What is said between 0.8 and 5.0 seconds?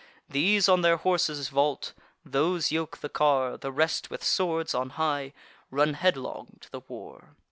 their horses vault; those yoke the car; The rest, with swords on